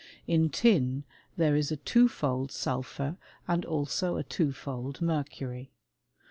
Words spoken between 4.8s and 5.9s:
mercury.